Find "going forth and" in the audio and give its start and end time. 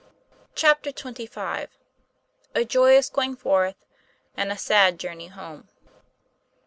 3.11-4.51